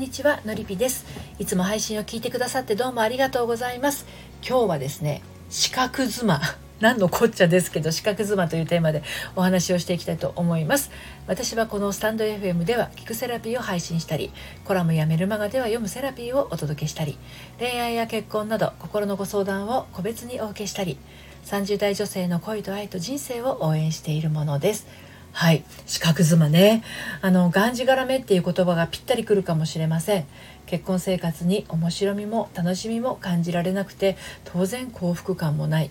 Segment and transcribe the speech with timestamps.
[0.00, 1.04] んにちはのりぴです。
[1.38, 4.06] いつも配信を聞いてくださってどうもありがとうございます。
[4.40, 5.20] 今日はですね
[5.50, 6.40] 四角妻。
[6.80, 9.02] 何のこっちゃですけど四角妻というテーマで
[9.36, 10.90] お話をしていきたいと思います。
[11.26, 14.32] 私はこのスタンド FM では聞くセラピーを配信したり
[14.64, 17.18] コラムやメルマガでは読むセラピーをお届けしたり
[17.58, 20.96] 恋愛や結婚など心のご相談を個別にお受けしたり
[21.44, 25.09] 30代女性の恋と愛と人生を応援しているものです。
[25.32, 25.64] はい。
[25.86, 26.82] 四角妻ね。
[27.22, 30.26] あのがんじがらめっていう言葉がぴったりくるかもしれません。
[30.66, 35.90] 結婚生活に面白みも楽しみも感じられなくて当然幸福感もない。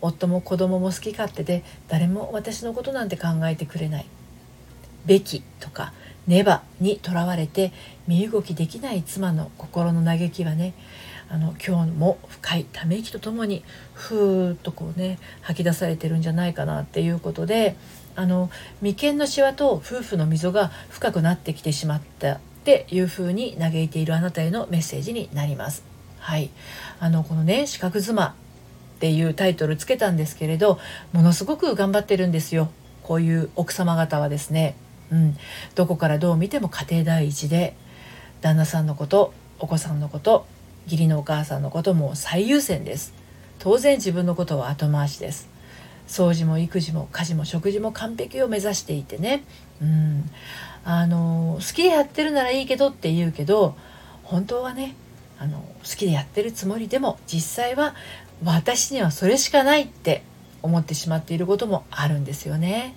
[0.00, 4.06] 夫も子供も好き勝手で誰も私のことなんて考えてくれない。
[5.06, 5.92] べきとか
[6.26, 7.72] ねばにとらわれて
[8.06, 10.74] 身動きできない妻の心の嘆きはね
[11.28, 17.76] あの今日も深いため息とともにふーっとこうね吐き出されてるんじゃないかなっていうことで
[18.16, 18.50] あの
[18.82, 25.82] 眉間のしわと夫婦の溝が深くなってきてしまったっていうふうに嘆いているあなたへのメッセージになります。
[26.18, 26.50] はい、
[26.98, 28.32] あのこのね四角妻っ
[29.00, 30.78] ていうタイトルつけたんですけれど
[31.12, 32.70] ものすごく頑張ってるんですよ。
[33.02, 34.76] こういう奥様方はですね、
[35.10, 35.36] うん、
[35.74, 37.74] どこからどう見ても家庭第一で
[38.40, 40.46] 旦那さんのことお子さんのこと
[40.84, 43.14] 義理のお母さんのことも最優先です。
[43.58, 45.49] 当然自分のことは後回しです。
[46.10, 49.44] 掃除も育児も家事も食事も完璧を目指していてね、
[49.80, 50.28] うん、
[50.84, 53.76] あの好きでやってるならいいけどって言うけど
[54.24, 54.96] 本当はね
[55.38, 57.94] あの好きでやってるつもりでも実際は
[58.44, 60.24] 私にはそれしかないって
[60.62, 62.96] 思ってしまっていることもあるんですよね。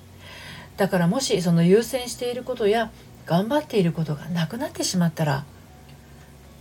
[0.75, 2.91] だからもしその優先していることや
[3.27, 5.45] 頑張っていることがなくなってしまったら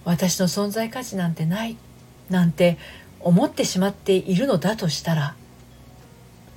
[0.04, 1.78] 私の存在価値なんてない
[2.28, 2.76] なんて
[3.20, 5.34] 思ってしまっているのだとしたら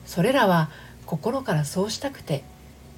[0.06, 0.70] それらは
[1.06, 2.44] 心からそうしたくて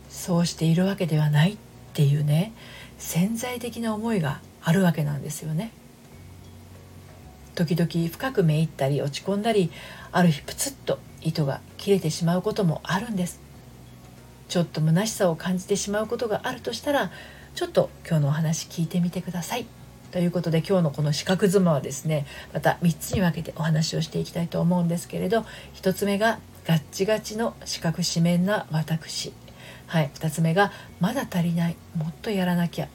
[0.10, 1.58] そうしているわけではないっ
[1.94, 2.54] ていうね
[2.98, 5.72] 潜在的な思いがあるわけなんですよね。
[7.58, 9.72] 時々深くめいったり落ち込んだり
[10.12, 13.40] ある日プツッと糸が切れてしまうこともあるんです
[14.48, 17.12] ちょっと虚しさを感じてしまうことがあるとしたら
[17.56, 19.66] ちょっと今日のお話聞いてみてください
[20.12, 29.32] ということで今日のこの四角妻はですねまた3つに分けてお話をしていきたいと思うんですけれど1つ目がガッチガチの四角四面な私。
[29.86, 31.78] はい2つ目がまだ足りない。
[31.96, 32.90] もっとやらなきゃ。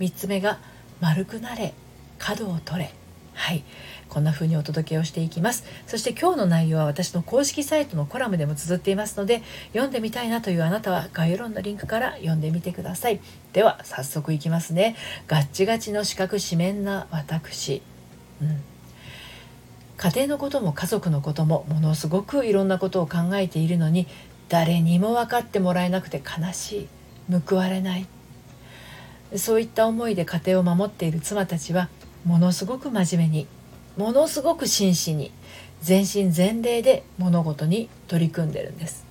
[0.00, 0.58] 3つ目が
[0.98, 1.74] 丸くなれ。
[2.18, 2.94] 角を取れ。
[3.34, 3.64] はい。
[4.08, 5.64] こんな風にお届けをしていきます。
[5.86, 9.42] そして今日の内容は私の公式サイトのコラムでも綴っていますので
[9.74, 13.20] 読んでみたいなというあなたは概要欄のリンクから読んでみてください。
[13.52, 14.96] では早速いきますね。
[15.26, 17.82] ガッチガチの四角四面な私。
[18.40, 18.71] うん。
[20.02, 24.08] 家庭のことも家族のこともものすごくいろんなことを考えているのに
[24.48, 26.88] 誰にも分かってもらえなくて悲し
[27.30, 28.06] い報われない。
[29.36, 31.88] そういった思いで家庭を守っている妻たちは
[32.24, 33.46] ものすごく真面目に
[33.96, 35.30] ものすごく真摯に
[35.82, 39.06] 全身全霊で物事に取り組んでるんです。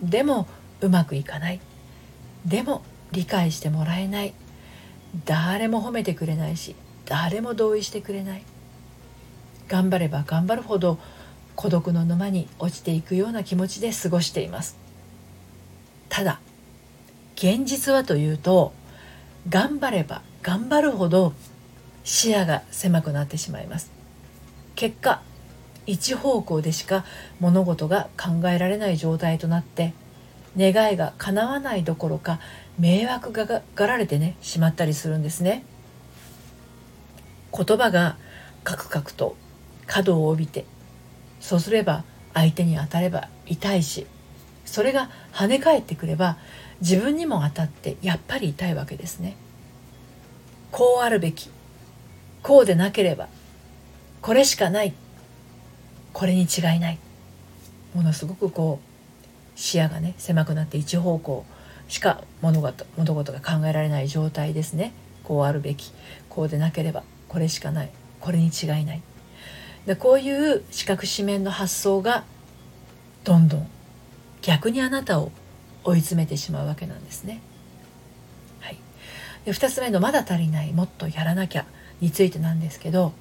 [0.00, 0.48] でも
[0.80, 1.60] うまくいかない。
[2.46, 2.80] でも
[3.12, 4.32] 理解してもらえない。
[5.26, 6.74] 誰も褒めてくれないし
[7.04, 8.42] 誰も同意してくれない。
[9.70, 10.98] 頑張れば頑張るほど
[11.54, 14.76] 孤独の沼に落ちていくような気持ちで過ごしています。
[16.08, 16.40] ただ
[17.36, 18.72] 現実はというと
[19.48, 21.32] 頑張れば頑張るほど
[22.02, 23.92] 視野が狭くなってしまいます。
[24.74, 25.22] 結果
[25.86, 27.04] 一方向でしか
[27.38, 29.94] 物事が考えられない状態となって
[30.58, 32.40] 願いが叶わないどころか
[32.78, 35.64] 迷惑ががられてねしまったりするんですね。
[37.56, 38.16] 言葉が
[38.64, 39.36] カクカクと
[39.90, 40.64] 角を帯びて
[41.40, 44.06] そうすれば相手に当たれば痛いし
[44.64, 46.36] それが跳ね返ってくれば
[46.80, 49.36] 自分にも当たってやっぱり痛いわけですね。
[50.70, 51.50] こうあるべき
[52.42, 53.28] こうでなければ
[54.22, 54.94] これしかない
[56.12, 56.98] これに違いない。
[57.92, 61.44] ものすごくこう視野がね狭くなって一方向
[61.88, 64.92] しか物事物事が考えられない状態ですね。
[65.24, 65.92] こうあるべき
[66.28, 67.90] こうでなければこれしかない
[68.20, 69.02] これに違いない。
[69.86, 72.24] でこういう四角四面の発想が
[73.24, 73.68] どんどん
[74.42, 75.32] 逆にあなたを
[75.84, 77.40] 追い詰めてしまうわけなんですね。
[78.60, 78.78] はい、
[79.44, 81.66] で2つ目の「まだ足りないもっとやらなきゃ」
[82.00, 83.12] についてなんですけど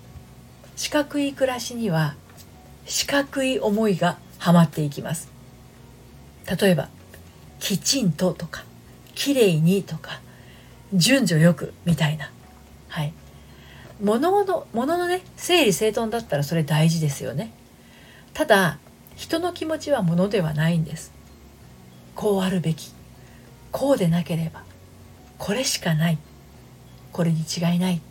[0.75, 2.15] 四角い暮らしには
[2.85, 5.29] 四角い思いがはまっていきます。
[6.59, 6.89] 例えば
[7.59, 8.63] きちんととか
[9.13, 10.21] きれいにとか
[10.93, 12.31] 順序よくみたいな。
[12.87, 13.13] はい。
[14.01, 17.51] 物の物のね整理整頓だったらそれ大事ですよね。
[18.33, 18.79] ただ
[19.15, 21.11] 人の気持ちはものではないんです。
[22.15, 22.93] こうあるべき。
[23.71, 24.63] こうでなければ。
[25.37, 26.17] これしかない。
[27.11, 28.01] これに違いない。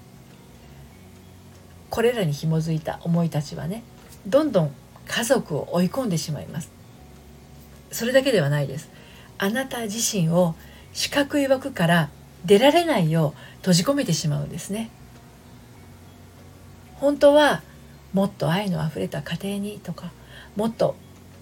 [1.91, 3.83] これらに紐づいた思いたちはね
[4.27, 4.75] どんどん
[5.07, 6.71] 家族を追い込んでしまいます。
[7.91, 8.91] それだけではないです。
[9.39, 10.55] あなた自身を
[10.93, 12.11] 四角い枠から
[12.45, 14.91] 出られないよう閉じ込めてしまうんですね。
[17.01, 17.63] 本当は
[18.13, 20.11] もっと愛のあふれた家庭にとか
[20.57, 20.97] もっと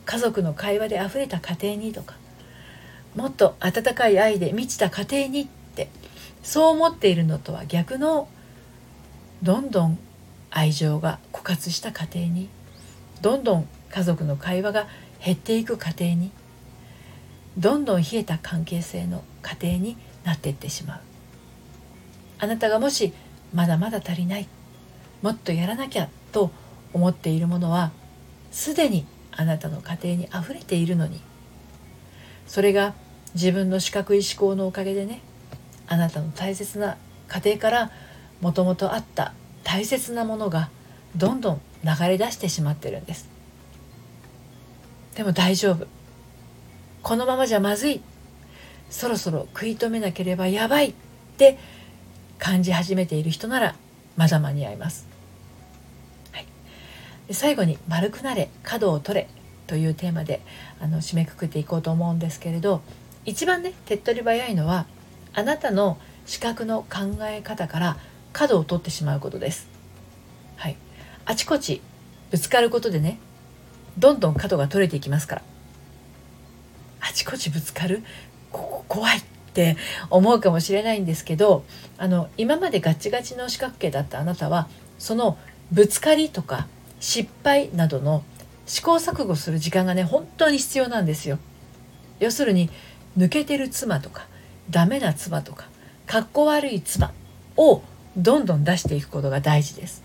[0.05, 2.15] 家族の会話であふれた家庭にとか
[3.15, 5.89] もっと温かい愛で満ちた家庭にって
[6.43, 8.29] そう思っているのとは逆の
[9.43, 9.99] どんどん
[10.51, 12.49] 愛情が枯渇した家庭に
[13.23, 14.87] どんどん家族の会話が
[15.25, 16.31] 減っていく家庭に
[17.59, 21.01] どんどん冷えた関係性の家庭になっていってしまう。
[22.39, 23.15] あなたがもし
[23.55, 24.47] まだまだ足りない
[25.27, 26.53] もっとやらなきゃと
[26.93, 27.91] 思っているものは
[28.53, 31.21] すでにあなたの家庭にあふれているのに。
[32.47, 32.95] それが
[33.35, 35.23] 自分の四角い思考のおかげでね
[35.89, 36.97] あなたの大切な
[37.27, 37.91] 家庭から
[38.41, 39.35] もともとあった
[39.65, 40.71] 大切なものが
[41.17, 43.29] どんどん流れ出してしまってるんです。
[45.17, 45.89] でも大丈夫。
[47.03, 48.01] このままじゃまずい。
[48.91, 50.95] そろそろ食い止めなければやばいっ
[51.37, 51.59] て
[52.39, 53.75] 感じ始めている人なら
[54.17, 55.07] まだ間に合います、
[57.29, 59.29] で最後に「丸くなれ角を取れ」
[59.67, 60.41] というテーマで
[60.81, 62.83] あの締めくくっていこうと思うんですけれど
[63.25, 64.87] 一番ね手っ取り早いのは
[65.35, 67.97] あなたの視覚の考え方から
[68.33, 69.69] 角を取ってしまうことです。
[70.57, 70.77] はい、
[71.25, 71.81] あちこち
[72.31, 73.19] ぶつかることでね
[73.99, 75.43] どんどん角が取れていきますから
[77.01, 78.03] あちこちぶつかる
[78.53, 79.23] ここ怖いっ
[79.55, 79.77] て
[80.11, 81.65] 思うかもしれないんですけど
[81.99, 84.69] あの今までガチガチの四角形だったあなたは
[84.99, 85.39] その
[85.73, 86.67] ぶつかりとか
[87.07, 88.25] 失敗などの
[88.67, 91.39] 試行錯誤する時間がね本当に必要なんですよ。
[92.19, 92.69] 要するに
[93.17, 94.27] 抜けてる妻とか
[94.71, 95.69] ダメな妻とか
[96.09, 97.13] かっこ悪い妻
[97.57, 97.83] を
[98.17, 100.03] どんどん出していくことが大事です。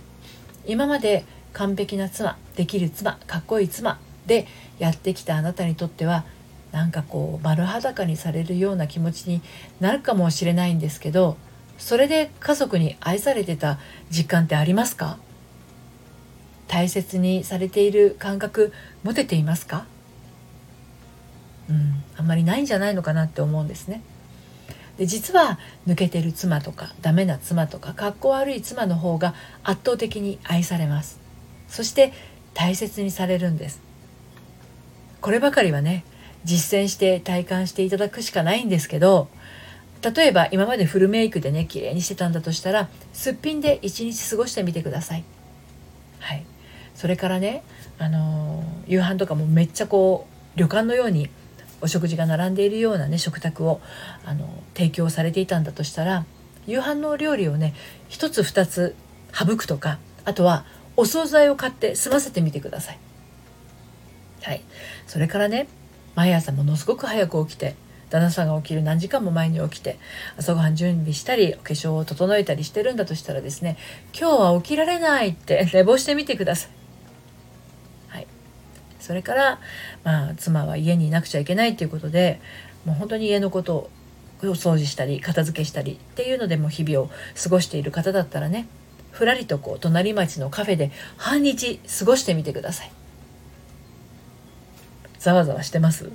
[0.67, 4.45] 今まで完璧な妻できる妻かっこいい妻で
[4.77, 6.23] やってきたあなたにとっては
[6.71, 9.41] なんかこう丸裸にされるような気持ちに
[9.79, 11.35] なるかもしれないんですけど
[11.79, 13.79] それで家族に愛されてた
[14.11, 15.17] 実感ってありますか？
[16.71, 18.71] 大切にされている感覚
[19.03, 19.85] 持てていますか？
[21.69, 24.01] うんあんまりないんじゃないのかなって思うんですね。
[24.97, 29.33] で実は抜けてる妻とかダメな妻とかかっこ悪い妻の方が
[29.63, 31.19] 圧倒的に愛されます
[31.67, 32.13] そして
[32.53, 33.81] 大切にされるんです
[35.21, 36.03] こればかりはね
[36.43, 39.27] 実践して体感していただくしかないんですけど
[40.03, 45.23] 例えば今までフルメイクでね綺麗にしてたんだとしたらすっぴんで一日過ごしてみてください。
[46.19, 46.45] はい、
[47.01, 47.63] それからね、
[47.97, 51.31] あのー、夕飯とかもめっちゃこう旅館のように
[51.81, 53.81] お食事が並んでいるようなね食卓を、
[54.23, 56.25] あの提供されていたんだとしたら
[56.67, 57.73] 夕飯の料理をね
[58.07, 58.95] 一つ二つ
[59.33, 60.63] 省くとかあとは
[60.95, 62.99] お惣菜を買って済ませてみてください。
[64.43, 64.61] はい、
[65.07, 65.67] それからね
[66.13, 67.73] 毎朝ものすごく早く起きて
[68.11, 69.97] 旦那さんが起きる何時間も前に起きて
[70.37, 73.77] 朝ごはん準備したりお化粧を整えたりしてるんだとしたらですね
[74.15, 76.67] 今日は起きられないって寝坊してみてくださ。
[76.67, 76.80] い、
[79.01, 79.59] それから、
[80.03, 82.39] まあ、妻は家にいなくちゃいけないということで
[82.85, 83.89] もう本当に家のことを
[84.43, 87.09] お掃除したり片付けしたりっていうのでも日々を
[87.41, 88.67] 過ごしている方だったらね
[89.11, 92.91] ふらりとこう隣町のカフェで半日過ごしてみてください。
[95.19, 96.11] ざわざわしてます、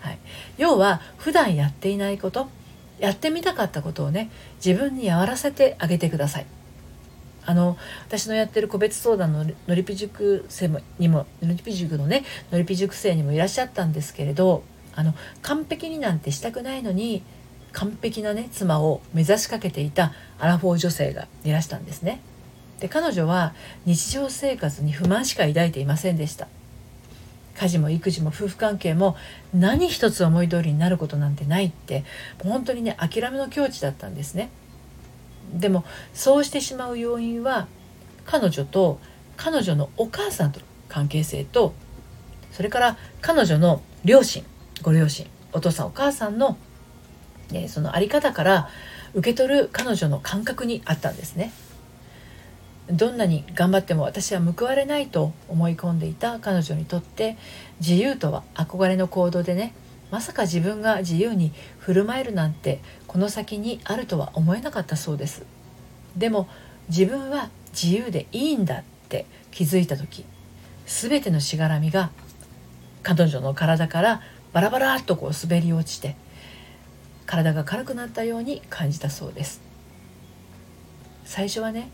[0.00, 0.18] はい、
[0.56, 2.48] 要は普段やっていないこと
[2.98, 4.30] やってみたかったことをね
[4.64, 6.46] 自分にやらせてあげてください。
[7.46, 17.22] あの私のやってる個別相談ののりぴ塾生にものりぴ塾のねのりぴ塾生にもいらっしゃったんですけれどあの完璧になんてしたくないのに
[17.72, 22.20] 完璧なね妻を目指しかけていたアラフォー女性がいらしたんですね。
[22.80, 23.54] で彼女は
[23.86, 26.48] 日常生活に不満しか抱いていませんでした。
[27.58, 29.16] 家事も育児も夫婦関係も
[29.54, 32.04] 何一つ思い通りになることなんてないって
[32.42, 34.50] 本当にね諦めの境地だったんですね
[35.52, 35.84] でも
[36.14, 37.68] そうしてしまう要因は
[38.24, 38.98] 彼女と
[39.36, 41.74] 彼女のお母さんとの関係性と
[42.52, 44.44] それから彼女の両親
[44.82, 46.56] ご両親お父さんお母さんの、
[47.50, 48.68] ね、その在り方から
[49.14, 51.52] 受け取る彼女の感覚にあったんですね。
[52.88, 57.36] どんなに頑張っても私は報われないと思い込んでいた彼女にとって
[57.80, 59.74] 自由とは憧れの行動でね
[60.10, 65.44] まさか自分が自由に振る舞えるなんてこの先にあるとは思えなかったそうです。
[66.16, 66.48] でも
[66.88, 70.24] 自分は自由でいいんだって気づいた時
[70.86, 72.10] 全てのしがらみが
[73.02, 74.22] 彼女の体から
[74.52, 76.16] バラバラっとこう滑り落ちて
[77.26, 79.60] 体が軽くなったように感じたそうです。
[81.24, 81.90] 最初はね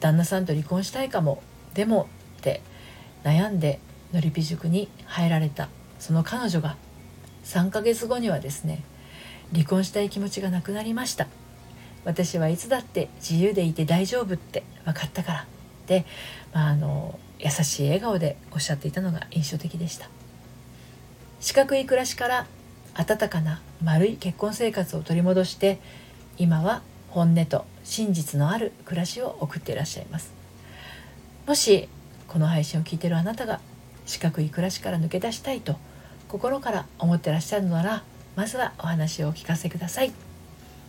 [0.00, 1.42] 旦那さんと離婚したいかも
[1.74, 2.60] でもって
[3.22, 3.78] 悩んで
[4.12, 5.68] のりぴ塾に入られた
[6.00, 6.76] その彼女が
[7.52, 8.82] 3ヶ月後にはですね
[9.52, 11.26] 離婚したい気持ちがなくなりました。
[12.04, 15.46] 私はいつだって自由でいて大丈夫って分かったから。
[15.86, 16.06] で、
[16.54, 20.08] まあ、あの優しい笑顔でおっしゃっていたのが印象的でした。
[21.40, 22.46] 四角い暮らしから
[22.94, 25.78] 温かな丸い結婚生活を取り戻して
[26.38, 26.80] 今は
[27.10, 30.32] 本音と真実のある暮らしを送っていらっしゃいます。
[31.46, 31.90] もし
[32.28, 33.60] この配信を聞いてるあなたが
[34.06, 35.76] 四角い暮らしから抜け出したいと
[36.32, 38.02] 心から思ってらっしゃるのなら
[38.36, 40.12] まずはお話をお聞かせください。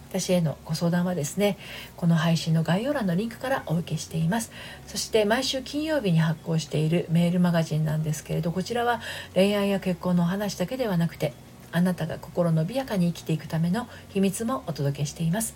[0.10, 1.58] 私へのご相談はですね
[1.98, 4.52] この配信の概要欄のリンクからお受けしています。
[4.88, 9.02] そして毎週金曜日に発行しているメールマガジンなんですけれどこちらは
[9.34, 11.34] 恋愛や結婚のお話だけではなくて
[11.74, 15.56] あなたが心伸びやかに生きていくための秘密もお届けしています。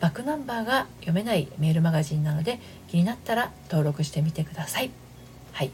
[0.00, 4.90] バックナンバーが読めないメールマガジンなので気になったら登録してみてください。
[5.58, 5.72] はい、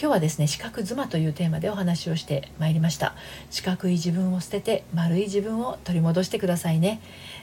[0.00, 3.14] 日はですね四角妻というテーマでお話をしてまいりました。
[3.50, 7.02] 四角い自分を捨てて丸い自分を取り戻してくださいね。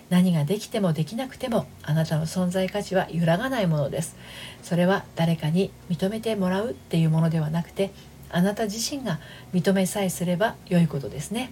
[0.10, 4.16] 何ができてもできなくてもあなたの存在価値は揺らがないものです。
[4.64, 7.92] それは誰かに認めてもらうっていうものではなくて
[8.32, 9.20] あなた自身が
[9.54, 11.52] 認めさえすれば良いことですね。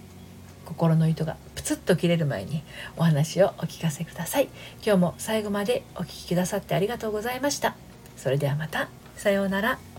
[0.64, 2.64] 心の糸がプツッと切れる前に
[2.96, 4.48] お話をお聞かせください。
[4.84, 7.76] 今日も最後までお聴きくださってありがとうございました。
[8.16, 8.88] それではまた。
[9.16, 9.91] さようなら。